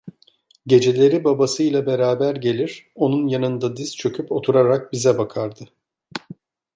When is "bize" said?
4.91-5.17